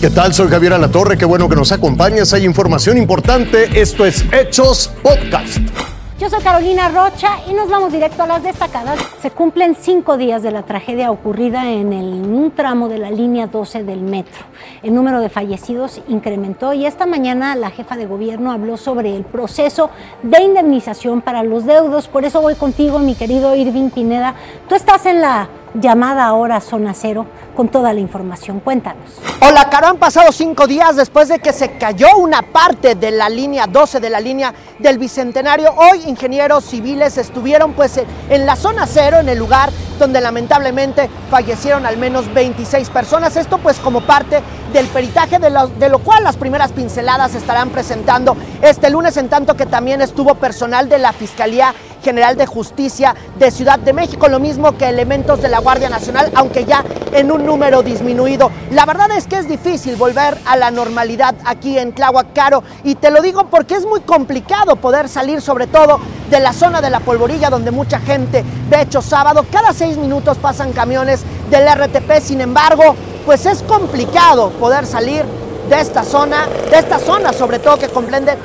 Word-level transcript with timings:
¿Qué 0.00 0.08
tal? 0.08 0.32
Soy 0.32 0.48
Javier 0.48 0.72
Alatorre, 0.72 1.18
qué 1.18 1.26
bueno 1.26 1.46
que 1.46 1.56
nos 1.56 1.72
acompañas. 1.72 2.32
Hay 2.32 2.46
información 2.46 2.96
importante. 2.96 3.78
Esto 3.78 4.06
es 4.06 4.24
Hechos 4.32 4.90
Podcast. 5.02 5.58
Yo 6.18 6.30
soy 6.30 6.42
Carolina 6.42 6.88
Rocha 6.88 7.38
y 7.46 7.52
nos 7.52 7.68
vamos 7.68 7.92
directo 7.92 8.22
a 8.22 8.26
las 8.26 8.42
destacadas. 8.42 8.98
Se 9.20 9.30
cumplen 9.30 9.76
cinco 9.78 10.16
días 10.16 10.42
de 10.42 10.52
la 10.52 10.62
tragedia 10.62 11.10
ocurrida 11.10 11.70
en, 11.70 11.92
un 11.92 12.50
tramo 12.50 12.88
de 12.88 12.96
la 12.96 13.10
línea 13.10 13.46
12 13.46 13.84
del 13.84 14.00
metro. 14.00 14.46
El 14.82 14.94
número 14.94 15.20
de 15.20 15.28
fallecidos 15.28 16.00
incrementó 16.08 16.72
y 16.72 16.86
esta 16.86 17.04
mañana 17.04 17.54
la 17.54 17.70
jefa 17.70 17.98
de 17.98 18.06
gobierno 18.06 18.52
habló 18.52 18.78
sobre 18.78 19.14
el 19.14 19.24
proceso 19.24 19.90
de 20.22 20.42
indemnización 20.42 21.20
para 21.20 21.42
los 21.42 21.66
deudos. 21.66 22.08
Por 22.08 22.24
eso 22.24 22.40
voy 22.40 22.54
contigo, 22.54 22.98
mi 22.98 23.14
querido 23.14 23.54
Irving 23.54 23.90
Pineda. 23.90 24.34
Tú 24.66 24.74
estás 24.74 25.04
en 25.04 25.20
la 25.20 25.48
llamada 25.74 26.24
ahora 26.24 26.60
Zona 26.60 26.94
Cero 26.94 27.26
con 27.60 27.68
toda 27.68 27.92
la 27.92 28.00
información. 28.00 28.60
Cuéntanos. 28.60 29.20
Hola, 29.42 29.68
Caro, 29.68 29.88
han 29.88 29.98
pasado 29.98 30.32
cinco 30.32 30.66
días 30.66 30.96
después 30.96 31.28
de 31.28 31.40
que 31.40 31.52
se 31.52 31.72
cayó 31.72 32.06
una 32.16 32.40
parte 32.40 32.94
de 32.94 33.10
la 33.10 33.28
línea 33.28 33.66
12 33.66 34.00
de 34.00 34.08
la 34.08 34.18
línea 34.18 34.54
del 34.78 34.96
Bicentenario. 34.96 35.74
Hoy 35.76 36.04
ingenieros 36.06 36.64
civiles 36.64 37.18
estuvieron 37.18 37.74
pues 37.74 38.00
en 38.30 38.46
la 38.46 38.56
Zona 38.56 38.86
Cero, 38.86 39.18
en 39.18 39.28
el 39.28 39.38
lugar 39.38 39.68
donde 39.98 40.22
lamentablemente 40.22 41.10
fallecieron 41.30 41.84
al 41.84 41.98
menos 41.98 42.32
26 42.32 42.88
personas. 42.88 43.36
Esto 43.36 43.58
pues 43.58 43.78
como 43.78 44.00
parte 44.00 44.40
del 44.72 44.86
peritaje 44.86 45.38
de 45.38 45.50
lo, 45.50 45.66
de 45.66 45.90
lo 45.90 45.98
cual 45.98 46.24
las 46.24 46.38
primeras 46.38 46.72
pinceladas 46.72 47.34
estarán 47.34 47.68
presentando 47.68 48.38
este 48.62 48.88
lunes, 48.88 49.18
en 49.18 49.28
tanto 49.28 49.54
que 49.54 49.66
también 49.66 50.00
estuvo 50.00 50.34
personal 50.36 50.88
de 50.88 50.98
la 50.98 51.12
Fiscalía 51.12 51.74
General 52.02 52.36
de 52.36 52.46
Justicia 52.46 53.14
de 53.38 53.50
Ciudad 53.50 53.78
de 53.78 53.92
México, 53.92 54.28
lo 54.28 54.40
mismo 54.40 54.76
que 54.76 54.88
elementos 54.88 55.40
de 55.42 55.48
la 55.48 55.60
Guardia 55.60 55.88
Nacional, 55.88 56.30
aunque 56.34 56.64
ya 56.64 56.84
en 57.12 57.30
un 57.30 57.44
número 57.44 57.82
disminuido. 57.82 58.50
La 58.70 58.86
verdad 58.86 59.10
es 59.12 59.26
que 59.26 59.36
es 59.36 59.48
difícil 59.48 59.96
volver 59.96 60.38
a 60.46 60.56
la 60.56 60.70
normalidad 60.70 61.34
aquí 61.44 61.78
en 61.78 61.92
Tláhuac 61.92 62.32
Caro 62.32 62.62
y 62.84 62.94
te 62.94 63.10
lo 63.10 63.20
digo 63.22 63.46
porque 63.46 63.74
es 63.74 63.86
muy 63.86 64.00
complicado 64.00 64.76
poder 64.76 65.08
salir 65.08 65.40
sobre 65.40 65.66
todo 65.66 66.00
de 66.30 66.40
la 66.40 66.52
zona 66.52 66.80
de 66.80 66.90
la 66.90 67.00
polvorilla 67.00 67.50
donde 67.50 67.70
mucha 67.70 68.00
gente 68.00 68.44
ve 68.68 68.82
hecho 68.82 69.02
sábado. 69.02 69.44
Cada 69.50 69.72
seis 69.72 69.96
minutos 69.96 70.38
pasan 70.38 70.72
camiones 70.72 71.22
del 71.50 71.66
RTP, 71.68 72.20
sin 72.22 72.40
embargo, 72.40 72.94
pues 73.26 73.46
es 73.46 73.62
complicado 73.62 74.50
poder 74.50 74.86
salir 74.86 75.24
de 75.68 75.80
esta 75.80 76.02
zona, 76.02 76.46
de 76.70 76.78
esta 76.78 76.98
zona 76.98 77.32
sobre 77.32 77.58
todo 77.58 77.78
que 77.78 77.88
comprende 77.88 78.36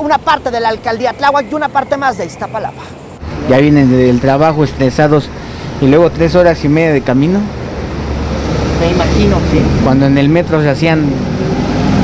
una 0.00 0.18
parte 0.18 0.50
de 0.50 0.60
la 0.60 0.68
alcaldía 0.68 1.12
Tláhuac 1.12 1.50
y 1.50 1.54
una 1.54 1.68
parte 1.68 1.96
más 1.96 2.16
de 2.16 2.26
Iztapalapa 2.26 2.99
ya 3.50 3.58
vienen 3.58 3.90
del 3.90 4.20
trabajo 4.20 4.62
estresados 4.62 5.28
y 5.80 5.88
luego 5.88 6.10
tres 6.10 6.36
horas 6.36 6.64
y 6.64 6.68
media 6.68 6.92
de 6.92 7.02
camino. 7.02 7.40
Me 8.80 8.92
imagino. 8.92 9.38
Sí, 9.50 9.60
cuando 9.82 10.06
en 10.06 10.16
el 10.18 10.28
metro 10.28 10.62
se 10.62 10.70
hacían 10.70 11.04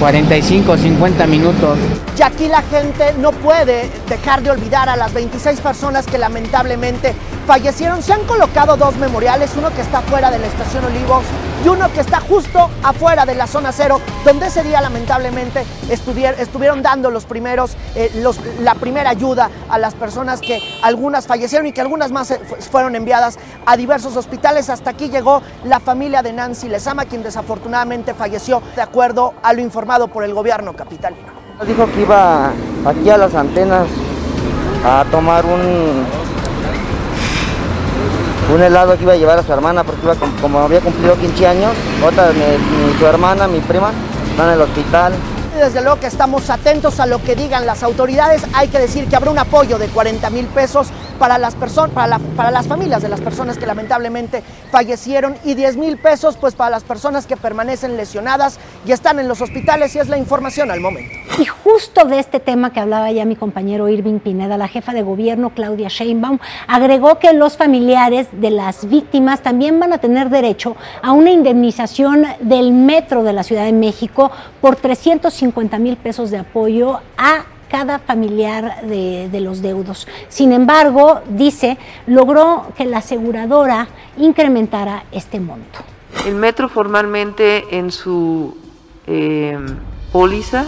45 0.00 0.72
o 0.72 0.76
50 0.76 1.26
minutos. 1.28 1.78
Y 2.18 2.22
aquí 2.22 2.48
la 2.48 2.62
gente 2.62 3.14
no 3.20 3.30
puede 3.30 3.88
dejar 4.08 4.42
de 4.42 4.50
olvidar 4.50 4.88
a 4.88 4.96
las 4.96 5.14
26 5.14 5.60
personas 5.60 6.06
que 6.06 6.18
lamentablemente 6.18 7.14
fallecieron. 7.46 8.02
Se 8.02 8.12
han 8.12 8.24
colocado 8.24 8.76
dos 8.76 8.96
memoriales, 8.96 9.52
uno 9.56 9.70
que 9.70 9.80
está 9.80 10.02
fuera 10.02 10.30
de 10.30 10.38
la 10.38 10.48
estación 10.48 10.84
Olivos 10.84 11.24
y 11.64 11.68
uno 11.68 11.90
que 11.92 12.00
está 12.00 12.20
justo 12.20 12.68
afuera 12.82 13.24
de 13.24 13.34
la 13.34 13.46
zona 13.46 13.72
cero, 13.72 14.00
donde 14.24 14.46
ese 14.46 14.62
día 14.62 14.80
lamentablemente 14.80 15.64
estuvieron 15.88 16.82
dando 16.82 17.10
los 17.10 17.24
primeros, 17.24 17.76
eh, 17.94 18.10
la 18.60 18.74
primera 18.74 19.10
ayuda 19.10 19.48
a 19.68 19.78
las 19.78 19.94
personas 19.94 20.40
que 20.40 20.60
algunas 20.82 21.26
fallecieron 21.26 21.66
y 21.66 21.72
que 21.72 21.80
algunas 21.80 22.12
más 22.12 22.30
eh, 22.32 22.40
fueron 22.70 22.96
enviadas 22.96 23.38
a 23.64 23.76
diversos 23.76 24.16
hospitales. 24.16 24.68
Hasta 24.68 24.90
aquí 24.90 25.08
llegó 25.08 25.40
la 25.64 25.80
familia 25.80 26.22
de 26.22 26.32
Nancy 26.32 26.68
Lezama, 26.68 27.04
quien 27.04 27.22
desafortunadamente 27.22 28.12
falleció 28.12 28.60
de 28.74 28.82
acuerdo 28.82 29.34
a 29.42 29.52
lo 29.52 29.62
informado 29.62 30.08
por 30.08 30.24
el 30.24 30.34
gobierno 30.34 30.74
capitalino. 30.74 31.36
Dijo 31.66 31.86
que 31.86 32.02
iba 32.02 32.50
aquí 32.84 33.08
a 33.08 33.16
las 33.16 33.34
antenas 33.34 33.86
a 34.84 35.04
tomar 35.10 35.44
un, 35.46 36.04
un 38.54 38.62
helado 38.62 38.96
que 38.96 39.02
iba 39.02 39.12
a 39.12 39.16
llevar 39.16 39.38
a 39.38 39.42
su 39.42 39.52
hermana 39.52 39.84
porque 39.84 40.02
iba 40.04 40.14
como, 40.40 40.60
había 40.60 40.80
cumplido 40.80 41.16
15 41.16 41.46
años, 41.46 41.72
otra 42.06 42.30
mi, 42.32 42.98
su 42.98 43.06
hermana, 43.06 43.48
mi 43.48 43.60
prima, 43.60 43.90
están 44.30 44.48
en 44.48 44.54
el 44.54 44.60
hospital. 44.60 45.12
Desde 45.56 45.80
luego 45.80 45.98
que 45.98 46.06
estamos 46.06 46.50
atentos 46.50 47.00
a 47.00 47.06
lo 47.06 47.22
que 47.22 47.34
digan 47.34 47.64
las 47.64 47.82
autoridades. 47.82 48.42
Hay 48.52 48.68
que 48.68 48.78
decir 48.78 49.08
que 49.08 49.16
habrá 49.16 49.30
un 49.30 49.38
apoyo 49.38 49.78
de 49.78 49.88
40 49.88 50.28
mil 50.28 50.44
pesos 50.46 50.88
para 51.18 51.38
las 51.38 51.54
para, 51.94 52.50
las 52.50 52.66
familias 52.66 53.00
de 53.00 53.08
las 53.08 53.22
personas 53.22 53.56
que 53.56 53.64
lamentablemente 53.64 54.42
fallecieron 54.70 55.34
y 55.44 55.54
10 55.54 55.78
mil 55.78 55.96
pesos 55.96 56.36
pues 56.36 56.54
para 56.54 56.68
las 56.68 56.84
personas 56.84 57.26
que 57.26 57.38
permanecen 57.38 57.96
lesionadas 57.96 58.58
y 58.86 58.92
están 58.92 59.18
en 59.18 59.28
los 59.28 59.40
hospitales 59.40 59.96
y 59.96 59.98
es 59.98 60.08
la 60.08 60.18
información 60.18 60.70
al 60.70 60.80
momento. 60.80 61.14
Y 61.38 61.46
justo 61.46 62.04
de 62.04 62.18
este 62.18 62.38
tema 62.38 62.72
que 62.72 62.80
hablaba 62.80 63.10
ya 63.10 63.24
mi 63.24 63.34
compañero 63.34 63.88
Irving 63.88 64.18
Pineda, 64.18 64.58
la 64.58 64.68
jefa 64.68 64.92
de 64.92 65.02
gobierno 65.02 65.50
Claudia 65.50 65.88
Sheinbaum 65.88 66.38
agregó 66.68 67.18
que 67.18 67.32
los 67.32 67.56
familiares 67.56 68.28
de 68.32 68.50
las 68.50 68.88
víctimas 68.88 69.40
también 69.40 69.80
van 69.80 69.94
a 69.94 69.98
tener 69.98 70.28
derecho 70.28 70.76
a 71.02 71.12
una 71.12 71.30
indemnización 71.30 72.26
del 72.40 72.72
metro 72.72 73.22
de 73.22 73.32
la 73.32 73.42
Ciudad 73.42 73.64
de 73.64 73.72
México 73.72 74.30
por 74.60 74.76
350 74.76 75.45
mil 75.78 75.96
pesos 75.96 76.30
de 76.30 76.38
apoyo 76.38 77.00
a 77.16 77.44
cada 77.70 77.98
familiar 77.98 78.82
de, 78.82 79.40
los 79.40 79.62
deudos. 79.62 80.06
Sin 80.28 80.52
embargo, 80.52 81.20
dice, 81.28 81.78
logró 82.06 82.66
que 82.76 82.86
la 82.86 82.98
aseguradora 82.98 83.88
incrementara 84.16 85.04
este 85.12 85.40
monto. 85.40 85.80
El 86.24 86.36
metro 86.36 86.68
formalmente 86.68 87.64
en 87.76 87.90
su 87.90 88.56
eh, 89.06 89.58
póliza 90.12 90.66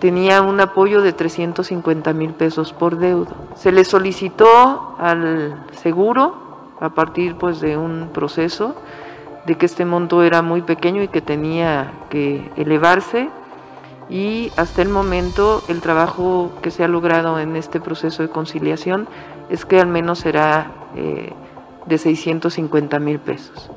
tenía 0.00 0.42
un 0.42 0.60
apoyo 0.60 1.02
de 1.02 1.12
350 1.12 2.12
mil 2.12 2.30
pesos 2.30 2.72
por 2.72 2.98
deuda. 2.98 3.30
Se 3.54 3.70
le 3.70 3.84
solicitó 3.84 4.96
al 4.98 5.66
seguro, 5.82 6.34
a 6.80 6.90
partir 6.90 7.36
pues 7.36 7.60
de 7.60 7.76
un 7.76 8.08
proceso, 8.12 8.74
de 9.46 9.56
que 9.56 9.66
este 9.66 9.84
monto 9.84 10.22
era 10.22 10.42
muy 10.42 10.62
pequeño 10.62 11.02
y 11.02 11.08
que 11.08 11.20
tenía 11.20 11.92
que 12.08 12.50
elevarse 12.56 13.28
y 14.10 14.50
hasta 14.56 14.82
el 14.82 14.88
momento 14.88 15.62
el 15.68 15.80
trabajo 15.80 16.50
que 16.62 16.70
se 16.70 16.82
ha 16.82 16.88
logrado 16.88 17.38
en 17.38 17.54
este 17.56 17.80
proceso 17.80 18.22
de 18.22 18.28
conciliación 18.28 19.08
es 19.48 19.64
que 19.64 19.80
al 19.80 19.86
menos 19.86 20.18
será 20.18 20.72
eh, 20.96 21.32
de 21.86 21.98
650 21.98 22.98
mil 22.98 23.20
pesos. 23.20 23.70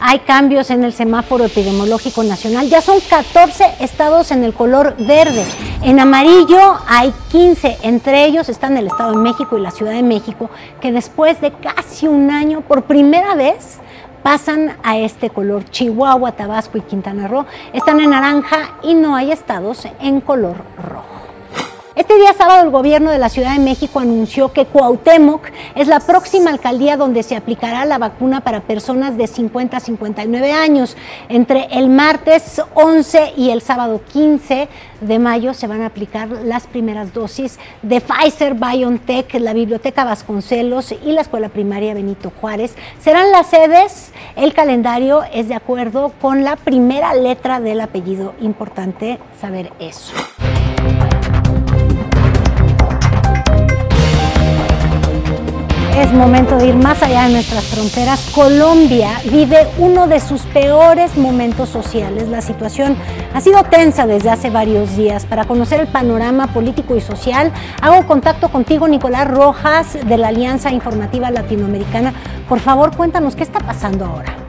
Hay 0.00 0.18
cambios 0.20 0.70
en 0.70 0.84
el 0.84 0.92
semáforo 0.92 1.44
epidemiológico 1.44 2.22
nacional. 2.22 2.68
Ya 2.68 2.82
son 2.82 2.98
14 3.08 3.76
estados 3.80 4.32
en 4.32 4.44
el 4.44 4.52
color 4.52 4.96
verde. 4.98 5.44
En 5.82 5.98
amarillo 5.98 6.78
hay 6.86 7.12
15. 7.30 7.78
Entre 7.82 8.26
ellos 8.26 8.48
están 8.48 8.76
el 8.76 8.86
Estado 8.86 9.12
de 9.12 9.18
México 9.18 9.56
y 9.56 9.62
la 9.62 9.70
Ciudad 9.70 9.92
de 9.92 10.02
México, 10.02 10.50
que 10.80 10.92
después 10.92 11.40
de 11.40 11.52
casi 11.52 12.06
un 12.06 12.30
año, 12.30 12.60
por 12.60 12.82
primera 12.82 13.34
vez, 13.34 13.78
pasan 14.24 14.74
a 14.82 14.96
este 14.96 15.28
color. 15.28 15.64
Chihuahua, 15.70 16.32
Tabasco 16.32 16.78
y 16.78 16.80
Quintana 16.80 17.28
Roo 17.28 17.44
están 17.74 18.00
en 18.00 18.10
naranja 18.10 18.78
y 18.82 18.94
no 18.94 19.14
hay 19.14 19.30
estados 19.30 19.86
en 20.00 20.22
color 20.22 20.56
rojo. 20.78 21.23
Este 21.96 22.16
día 22.16 22.32
sábado 22.32 22.64
el 22.64 22.72
gobierno 22.72 23.12
de 23.12 23.20
la 23.20 23.28
Ciudad 23.28 23.52
de 23.52 23.60
México 23.60 24.00
anunció 24.00 24.52
que 24.52 24.66
Cuauhtémoc 24.66 25.46
es 25.76 25.86
la 25.86 26.00
próxima 26.00 26.50
alcaldía 26.50 26.96
donde 26.96 27.22
se 27.22 27.36
aplicará 27.36 27.84
la 27.84 27.98
vacuna 27.98 28.40
para 28.40 28.62
personas 28.62 29.16
de 29.16 29.28
50 29.28 29.76
a 29.76 29.80
59 29.80 30.50
años. 30.50 30.96
Entre 31.28 31.66
el 31.70 31.88
martes 31.88 32.60
11 32.74 33.34
y 33.36 33.50
el 33.50 33.62
sábado 33.62 34.00
15 34.12 34.68
de 35.02 35.18
mayo 35.20 35.54
se 35.54 35.68
van 35.68 35.82
a 35.82 35.86
aplicar 35.86 36.28
las 36.30 36.66
primeras 36.66 37.14
dosis 37.14 37.60
de 37.82 38.00
Pfizer 38.00 38.54
BioNTech, 38.54 39.32
la 39.34 39.52
Biblioteca 39.52 40.02
Vasconcelos 40.02 40.90
y 40.90 41.12
la 41.12 41.20
Escuela 41.20 41.48
Primaria 41.48 41.94
Benito 41.94 42.32
Juárez. 42.40 42.74
Serán 42.98 43.30
las 43.30 43.46
sedes, 43.46 44.10
el 44.34 44.52
calendario 44.52 45.22
es 45.32 45.46
de 45.46 45.54
acuerdo 45.54 46.12
con 46.20 46.42
la 46.42 46.56
primera 46.56 47.14
letra 47.14 47.60
del 47.60 47.80
apellido. 47.80 48.34
Importante 48.40 49.20
saber 49.40 49.72
eso. 49.78 50.12
Es 55.96 56.12
momento 56.12 56.56
de 56.56 56.66
ir 56.66 56.74
más 56.74 57.00
allá 57.04 57.22
de 57.22 57.34
nuestras 57.34 57.64
fronteras. 57.64 58.28
Colombia 58.34 59.10
vive 59.30 59.68
uno 59.78 60.08
de 60.08 60.18
sus 60.18 60.42
peores 60.42 61.16
momentos 61.16 61.68
sociales. 61.68 62.28
La 62.28 62.42
situación 62.42 62.96
ha 63.32 63.40
sido 63.40 63.62
tensa 63.62 64.04
desde 64.04 64.30
hace 64.30 64.50
varios 64.50 64.96
días. 64.96 65.24
Para 65.24 65.44
conocer 65.44 65.78
el 65.78 65.86
panorama 65.86 66.48
político 66.48 66.96
y 66.96 67.00
social, 67.00 67.52
hago 67.80 68.08
contacto 68.08 68.48
contigo, 68.48 68.88
Nicolás 68.88 69.28
Rojas, 69.28 69.96
de 70.04 70.18
la 70.18 70.28
Alianza 70.28 70.72
Informativa 70.72 71.30
Latinoamericana. 71.30 72.12
Por 72.48 72.58
favor, 72.58 72.96
cuéntanos 72.96 73.36
qué 73.36 73.44
está 73.44 73.60
pasando 73.60 74.04
ahora. 74.04 74.43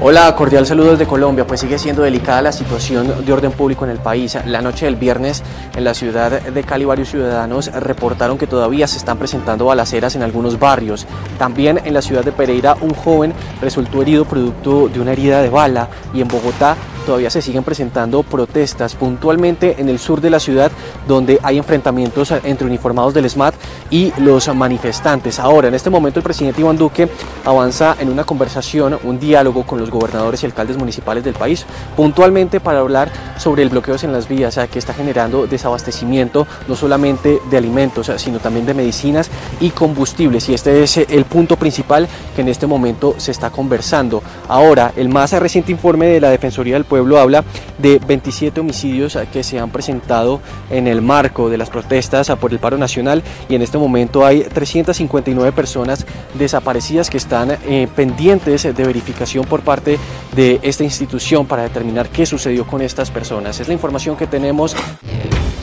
Hola, 0.00 0.32
cordial 0.36 0.64
saludos 0.64 0.96
de 0.96 1.06
Colombia. 1.06 1.44
Pues 1.44 1.58
sigue 1.58 1.76
siendo 1.76 2.02
delicada 2.02 2.40
la 2.40 2.52
situación 2.52 3.24
de 3.26 3.32
orden 3.32 3.50
público 3.50 3.84
en 3.84 3.90
el 3.90 3.98
país. 3.98 4.38
La 4.46 4.62
noche 4.62 4.84
del 4.84 4.94
viernes 4.94 5.42
en 5.74 5.82
la 5.82 5.92
ciudad 5.92 6.40
de 6.40 6.62
Cali 6.62 6.84
varios 6.84 7.08
ciudadanos 7.08 7.66
reportaron 7.72 8.38
que 8.38 8.46
todavía 8.46 8.86
se 8.86 8.96
están 8.96 9.18
presentando 9.18 9.64
balaceras 9.64 10.14
en 10.14 10.22
algunos 10.22 10.56
barrios. 10.60 11.04
También 11.36 11.80
en 11.84 11.94
la 11.94 12.00
ciudad 12.00 12.24
de 12.24 12.30
Pereira 12.30 12.76
un 12.80 12.94
joven 12.94 13.32
resultó 13.60 14.00
herido 14.00 14.24
producto 14.24 14.88
de 14.88 15.00
una 15.00 15.10
herida 15.10 15.42
de 15.42 15.50
bala 15.50 15.88
y 16.14 16.20
en 16.20 16.28
Bogotá 16.28 16.76
todavía 17.08 17.30
se 17.30 17.40
siguen 17.40 17.64
presentando 17.64 18.22
protestas 18.22 18.94
puntualmente 18.94 19.76
en 19.78 19.88
el 19.88 19.98
sur 19.98 20.20
de 20.20 20.28
la 20.28 20.38
ciudad 20.38 20.70
donde 21.06 21.38
hay 21.42 21.56
enfrentamientos 21.56 22.34
entre 22.44 22.66
uniformados 22.66 23.14
del 23.14 23.30
SMAT 23.30 23.54
y 23.88 24.12
los 24.18 24.54
manifestantes. 24.54 25.38
Ahora, 25.38 25.68
en 25.68 25.74
este 25.74 25.88
momento 25.88 26.18
el 26.18 26.24
presidente 26.24 26.60
Iván 26.60 26.76
Duque 26.76 27.08
avanza 27.46 27.96
en 27.98 28.10
una 28.10 28.24
conversación, 28.24 28.98
un 29.04 29.18
diálogo 29.18 29.64
con 29.64 29.80
los 29.80 29.88
gobernadores 29.90 30.42
y 30.42 30.46
alcaldes 30.46 30.76
municipales 30.76 31.24
del 31.24 31.32
país, 31.32 31.64
puntualmente 31.96 32.60
para 32.60 32.80
hablar 32.80 33.10
sobre 33.38 33.62
el 33.62 33.70
bloqueo 33.70 33.96
en 34.02 34.12
las 34.12 34.28
vías 34.28 34.60
que 34.70 34.78
está 34.78 34.92
generando 34.92 35.46
desabastecimiento 35.46 36.46
no 36.68 36.76
solamente 36.76 37.40
de 37.48 37.56
alimentos, 37.56 38.12
sino 38.16 38.38
también 38.38 38.66
de 38.66 38.74
medicinas 38.74 39.30
y 39.60 39.70
combustibles. 39.70 40.46
Y 40.50 40.54
este 40.54 40.82
es 40.82 40.98
el 40.98 41.24
punto 41.24 41.56
principal 41.56 42.06
que 42.36 42.42
en 42.42 42.48
este 42.48 42.66
momento 42.66 43.14
se 43.16 43.30
está 43.30 43.48
conversando. 43.48 44.22
Ahora, 44.46 44.92
el 44.94 45.08
más 45.08 45.32
reciente 45.32 45.72
informe 45.72 46.04
de 46.04 46.20
la 46.20 46.28
Defensoría 46.28 46.74
del 46.74 46.84
Pueblo 46.84 46.97
pueblo 46.98 47.20
habla 47.20 47.44
de 47.78 48.00
27 48.04 48.58
homicidios 48.58 49.16
que 49.32 49.44
se 49.44 49.60
han 49.60 49.70
presentado 49.70 50.40
en 50.68 50.88
el 50.88 51.00
marco 51.00 51.48
de 51.48 51.56
las 51.56 51.70
protestas 51.70 52.28
por 52.40 52.50
el 52.50 52.58
paro 52.58 52.76
nacional 52.76 53.22
y 53.48 53.54
en 53.54 53.62
este 53.62 53.78
momento 53.78 54.26
hay 54.26 54.42
359 54.42 55.52
personas 55.52 56.04
desaparecidas 56.34 57.08
que 57.08 57.18
están 57.18 57.52
eh, 57.52 57.86
pendientes 57.94 58.64
de 58.64 58.72
verificación 58.72 59.44
por 59.44 59.60
parte 59.60 59.96
de 60.34 60.58
esta 60.62 60.82
institución 60.82 61.46
para 61.46 61.62
determinar 61.62 62.08
qué 62.08 62.26
sucedió 62.26 62.66
con 62.66 62.82
estas 62.82 63.12
personas. 63.12 63.60
Es 63.60 63.68
la 63.68 63.74
información 63.74 64.16
que 64.16 64.26
tenemos. 64.26 64.74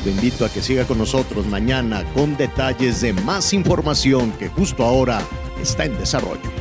Te 0.05 0.09
invito 0.09 0.45
a 0.45 0.49
que 0.49 0.61
siga 0.61 0.85
con 0.85 0.99
nosotros 0.99 1.47
mañana 1.47 2.05
con 2.13 2.37
detalles 2.37 3.01
de 3.01 3.11
más 3.11 3.51
información 3.51 4.31
que 4.39 4.47
justo 4.47 4.85
ahora 4.85 5.19
está 5.61 5.83
en 5.83 5.97
desarrollo. 5.97 6.54